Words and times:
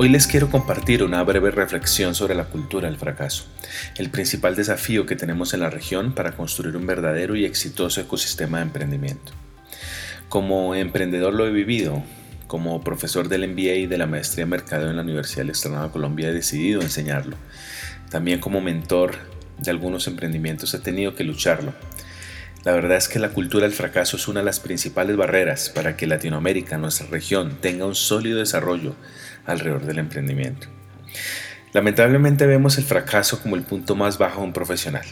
Hoy 0.00 0.08
les 0.08 0.28
quiero 0.28 0.48
compartir 0.48 1.02
una 1.02 1.24
breve 1.24 1.50
reflexión 1.50 2.14
sobre 2.14 2.36
la 2.36 2.44
cultura 2.44 2.86
del 2.86 2.98
fracaso, 2.98 3.46
el 3.96 4.10
principal 4.10 4.54
desafío 4.54 5.06
que 5.06 5.16
tenemos 5.16 5.54
en 5.54 5.60
la 5.60 5.70
región 5.70 6.12
para 6.14 6.36
construir 6.36 6.76
un 6.76 6.86
verdadero 6.86 7.34
y 7.34 7.44
exitoso 7.44 8.00
ecosistema 8.00 8.58
de 8.58 8.62
emprendimiento. 8.62 9.32
Como 10.28 10.76
emprendedor 10.76 11.34
lo 11.34 11.48
he 11.48 11.50
vivido, 11.50 12.04
como 12.46 12.84
profesor 12.84 13.28
del 13.28 13.48
MBA 13.48 13.74
y 13.74 13.86
de 13.88 13.98
la 13.98 14.06
maestría 14.06 14.44
en 14.44 14.50
mercado 14.50 14.88
en 14.88 14.94
la 14.94 15.02
Universidad 15.02 15.40
del 15.40 15.50
Externado 15.50 15.86
de 15.86 15.92
Colombia 15.92 16.28
he 16.28 16.32
decidido 16.32 16.80
enseñarlo. 16.80 17.36
También 18.08 18.38
como 18.38 18.60
mentor 18.60 19.16
de 19.58 19.72
algunos 19.72 20.06
emprendimientos 20.06 20.72
he 20.74 20.78
tenido 20.78 21.16
que 21.16 21.24
lucharlo. 21.24 21.74
La 22.64 22.72
verdad 22.72 22.96
es 22.96 23.08
que 23.08 23.18
la 23.18 23.30
cultura 23.30 23.64
del 23.64 23.74
fracaso 23.74 24.16
es 24.16 24.28
una 24.28 24.40
de 24.40 24.46
las 24.46 24.60
principales 24.60 25.16
barreras 25.16 25.70
para 25.70 25.96
que 25.96 26.06
Latinoamérica, 26.06 26.76
nuestra 26.76 27.06
región, 27.06 27.58
tenga 27.60 27.86
un 27.86 27.94
sólido 27.94 28.38
desarrollo 28.38 28.94
alrededor 29.46 29.86
del 29.86 29.98
emprendimiento. 29.98 30.66
Lamentablemente 31.72 32.46
vemos 32.46 32.78
el 32.78 32.84
fracaso 32.84 33.40
como 33.40 33.56
el 33.56 33.62
punto 33.62 33.94
más 33.94 34.18
bajo 34.18 34.40
de 34.40 34.46
un 34.46 34.52
profesional. 34.52 35.04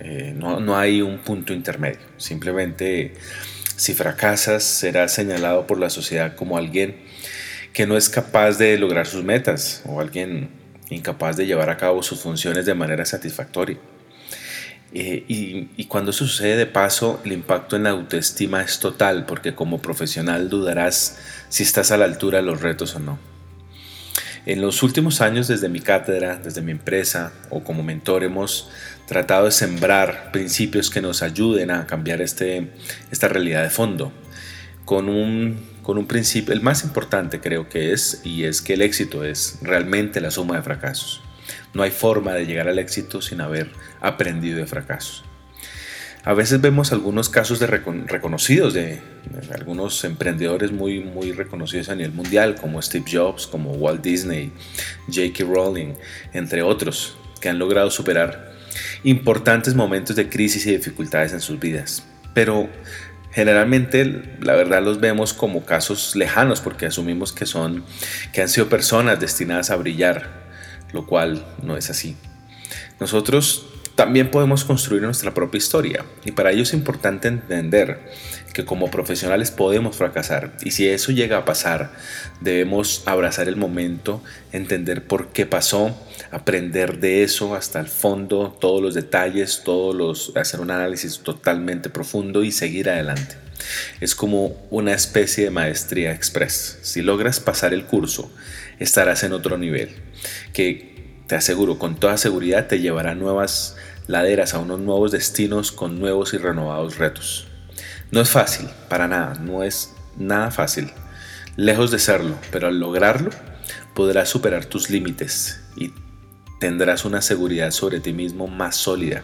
Eh, 0.00 0.34
no, 0.36 0.60
no 0.60 0.76
hay 0.76 1.02
un 1.02 1.18
punto 1.18 1.52
intermedio. 1.52 2.00
Simplemente 2.16 3.14
si 3.76 3.94
fracasas 3.94 4.62
serás 4.62 5.14
señalado 5.14 5.66
por 5.66 5.78
la 5.78 5.88
sociedad 5.88 6.34
como 6.36 6.58
alguien 6.58 6.96
que 7.72 7.86
no 7.86 7.96
es 7.96 8.08
capaz 8.08 8.58
de 8.58 8.76
lograr 8.76 9.06
sus 9.06 9.24
metas 9.24 9.82
o 9.86 10.00
alguien 10.00 10.50
incapaz 10.90 11.36
de 11.36 11.46
llevar 11.46 11.70
a 11.70 11.76
cabo 11.76 12.02
sus 12.02 12.20
funciones 12.20 12.66
de 12.66 12.74
manera 12.74 13.04
satisfactoria. 13.04 13.78
Eh, 14.92 15.24
y, 15.28 15.84
cuando 15.84 16.12
sucede 16.12 16.56
de 16.56 16.66
paso, 16.66 17.20
el 17.24 17.32
impacto 17.32 17.76
en 17.76 17.84
la 17.84 17.90
autoestima 17.90 18.62
es 18.62 18.80
total 18.80 19.24
porque 19.24 19.54
como 19.54 19.80
profesional 19.80 20.48
dudarás 20.48 21.18
si 21.48 21.62
estás 21.62 21.92
a 21.92 21.96
la 21.96 22.06
altura 22.06 22.38
de 22.38 22.44
los 22.44 22.60
retos 22.60 22.94
o 22.96 22.98
no. 22.98 23.18
En 24.46 24.60
los 24.60 24.82
últimos 24.82 25.20
años, 25.20 25.48
desde 25.48 25.68
mi 25.68 25.80
cátedra, 25.80 26.36
desde 26.36 26.62
mi 26.62 26.72
empresa 26.72 27.32
o 27.50 27.62
como 27.62 27.82
mentor, 27.82 28.24
hemos 28.24 28.70
tratado 29.06 29.44
de 29.44 29.52
sembrar 29.52 30.32
principios 30.32 30.90
que 30.90 31.02
nos 31.02 31.22
ayuden 31.22 31.70
a 31.70 31.86
cambiar 31.86 32.20
este, 32.22 32.72
esta 33.10 33.28
realidad 33.28 33.62
de 33.62 33.70
fondo. 33.70 34.12
Con 34.84 35.08
un, 35.08 35.60
con 35.82 35.98
un 35.98 36.06
principio, 36.06 36.54
el 36.54 36.62
más 36.62 36.84
importante 36.84 37.40
creo 37.40 37.68
que 37.68 37.92
es, 37.92 38.22
y 38.24 38.44
es 38.44 38.62
que 38.62 38.74
el 38.74 38.82
éxito 38.82 39.24
es 39.24 39.58
realmente 39.62 40.20
la 40.20 40.30
suma 40.30 40.56
de 40.56 40.62
fracasos. 40.62 41.22
No 41.74 41.82
hay 41.82 41.90
forma 41.90 42.34
de 42.34 42.46
llegar 42.46 42.68
al 42.68 42.78
éxito 42.78 43.22
sin 43.22 43.40
haber 43.40 43.70
aprendido 44.00 44.58
de 44.58 44.66
fracasos. 44.66 45.24
A 46.22 46.34
veces 46.34 46.60
vemos 46.60 46.92
algunos 46.92 47.30
casos 47.30 47.60
de 47.60 47.66
reconocidos 47.66 48.74
de, 48.74 49.00
algunos 49.54 50.04
emprendedores 50.04 50.70
muy, 50.70 51.00
muy 51.00 51.32
reconocidos 51.32 51.88
a 51.88 51.94
nivel 51.94 52.12
mundial, 52.12 52.56
como 52.56 52.82
Steve 52.82 53.06
Jobs, 53.10 53.46
como 53.46 53.72
Walt 53.72 54.02
Disney, 54.02 54.52
J.K. 55.06 55.44
Rowling, 55.44 55.94
entre 56.34 56.62
otros, 56.62 57.16
que 57.40 57.48
han 57.48 57.58
logrado 57.58 57.90
superar 57.90 58.52
importantes 59.02 59.74
momentos 59.74 60.14
de 60.14 60.28
crisis 60.28 60.66
y 60.66 60.72
dificultades 60.72 61.32
en 61.32 61.40
sus 61.40 61.58
vidas. 61.58 62.04
Pero 62.34 62.68
generalmente 63.32 64.36
la 64.40 64.54
verdad 64.54 64.82
los 64.82 65.00
vemos 65.00 65.32
como 65.32 65.64
casos 65.64 66.16
lejanos 66.16 66.60
porque 66.60 66.86
asumimos 66.86 67.32
que 67.32 67.46
son 67.46 67.84
que 68.32 68.42
han 68.42 68.48
sido 68.48 68.68
personas 68.68 69.20
destinadas 69.20 69.70
a 69.70 69.76
brillar, 69.76 70.39
lo 70.92 71.06
cual 71.06 71.46
no 71.62 71.76
es 71.76 71.90
así. 71.90 72.16
Nosotros 72.98 73.66
también 73.94 74.30
podemos 74.30 74.64
construir 74.64 75.02
nuestra 75.02 75.34
propia 75.34 75.58
historia 75.58 76.04
y 76.24 76.32
para 76.32 76.52
ello 76.52 76.62
es 76.62 76.72
importante 76.72 77.28
entender 77.28 78.00
que 78.54 78.64
como 78.64 78.90
profesionales 78.90 79.50
podemos 79.50 79.96
fracasar 79.96 80.56
y 80.62 80.70
si 80.70 80.88
eso 80.88 81.12
llega 81.12 81.36
a 81.36 81.44
pasar 81.44 81.92
debemos 82.40 83.02
abrazar 83.04 83.46
el 83.48 83.56
momento, 83.56 84.22
entender 84.52 85.06
por 85.06 85.28
qué 85.28 85.44
pasó, 85.44 85.94
aprender 86.30 86.98
de 86.98 87.22
eso 87.24 87.54
hasta 87.54 87.80
el 87.80 87.88
fondo, 87.88 88.56
todos 88.58 88.80
los 88.80 88.94
detalles, 88.94 89.62
todos 89.64 89.94
los 89.94 90.36
hacer 90.36 90.60
un 90.60 90.70
análisis 90.70 91.18
totalmente 91.18 91.90
profundo 91.90 92.42
y 92.42 92.52
seguir 92.52 92.88
adelante. 92.88 93.49
Es 94.00 94.14
como 94.14 94.56
una 94.70 94.92
especie 94.92 95.44
de 95.44 95.50
maestría 95.50 96.12
express. 96.12 96.78
Si 96.82 97.02
logras 97.02 97.40
pasar 97.40 97.74
el 97.74 97.84
curso, 97.84 98.30
estarás 98.78 99.22
en 99.24 99.32
otro 99.32 99.58
nivel 99.58 99.90
que 100.52 100.90
te 101.26 101.36
aseguro 101.36 101.78
con 101.78 101.94
toda 101.94 102.16
seguridad 102.16 102.66
te 102.66 102.80
llevará 102.80 103.12
a 103.12 103.14
nuevas 103.14 103.76
laderas 104.08 104.54
a 104.54 104.58
unos 104.58 104.80
nuevos 104.80 105.12
destinos 105.12 105.70
con 105.70 106.00
nuevos 106.00 106.34
y 106.34 106.38
renovados 106.38 106.98
retos. 106.98 107.46
No 108.10 108.20
es 108.20 108.28
fácil, 108.28 108.68
para 108.88 109.06
nada, 109.06 109.34
no 109.34 109.62
es 109.62 109.94
nada 110.16 110.50
fácil, 110.50 110.90
lejos 111.56 111.92
de 111.92 112.00
serlo, 112.00 112.34
pero 112.50 112.66
al 112.66 112.80
lograrlo 112.80 113.30
podrás 113.94 114.28
superar 114.28 114.64
tus 114.64 114.90
límites 114.90 115.60
y 115.76 115.92
tendrás 116.58 117.04
una 117.04 117.22
seguridad 117.22 117.70
sobre 117.70 118.00
ti 118.00 118.12
mismo 118.12 118.48
más 118.48 118.74
sólida, 118.74 119.22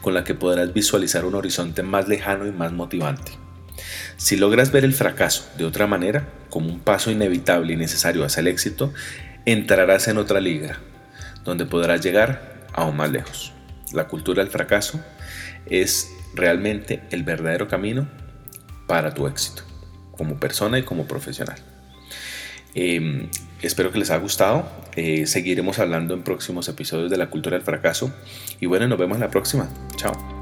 con 0.00 0.14
la 0.14 0.24
que 0.24 0.34
podrás 0.34 0.72
visualizar 0.72 1.26
un 1.26 1.34
horizonte 1.34 1.82
más 1.82 2.08
lejano 2.08 2.46
y 2.46 2.52
más 2.52 2.72
motivante. 2.72 3.32
Si 4.22 4.36
logras 4.36 4.70
ver 4.70 4.84
el 4.84 4.94
fracaso 4.94 5.48
de 5.58 5.64
otra 5.64 5.86
manera, 5.86 6.28
como 6.48 6.68
un 6.68 6.80
paso 6.80 7.10
inevitable 7.10 7.72
y 7.72 7.76
necesario 7.76 8.24
hacia 8.24 8.40
el 8.40 8.46
éxito, 8.46 8.92
entrarás 9.46 10.08
en 10.08 10.18
otra 10.18 10.40
liga, 10.40 10.78
donde 11.44 11.66
podrás 11.66 12.00
llegar 12.00 12.66
aún 12.72 12.96
más 12.96 13.10
lejos 13.10 13.52
la 13.92 14.08
cultura 14.08 14.42
del 14.42 14.50
fracaso 14.50 15.00
es 15.66 16.10
realmente 16.34 17.02
el 17.10 17.22
verdadero 17.22 17.68
camino 17.68 18.08
para 18.86 19.14
tu 19.14 19.26
éxito, 19.26 19.62
como 20.12 20.38
persona 20.38 20.78
y 20.78 20.82
como 20.82 21.06
profesional. 21.06 21.58
Em, 22.74 23.28
espero 23.60 23.92
que 23.92 23.98
les 23.98 24.10
haya 24.10 24.20
gustado. 24.20 24.66
Eh, 24.96 25.26
seguiremos 25.26 25.78
hablando 25.78 26.14
en 26.14 26.22
próximos 26.22 26.68
episodios 26.68 27.10
de 27.10 27.18
la 27.18 27.28
cultura 27.28 27.56
del 27.56 27.64
fracaso. 27.64 28.12
Y 28.60 28.66
bueno, 28.66 28.88
nos 28.88 28.98
vemos 28.98 29.16
en 29.16 29.22
la 29.22 29.30
próxima. 29.30 29.68
Chao. 29.96 30.41